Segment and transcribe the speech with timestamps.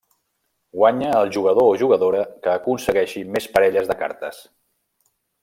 [0.77, 4.43] Guanya el jugador o jugadora que aconsegueixi més parelles de cartes.